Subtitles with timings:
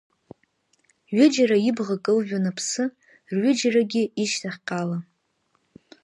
[1.15, 2.83] Ҩыџьара ибӷа кылжәан аԥсы,
[3.33, 4.97] рҩыџьарагьы ишьҭахьҟала.